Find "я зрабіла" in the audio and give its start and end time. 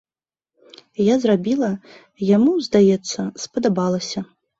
1.07-1.69